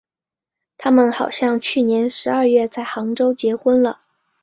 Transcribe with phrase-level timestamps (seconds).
[0.79, 4.01] 他们好像去年十二月在杭州结婚了。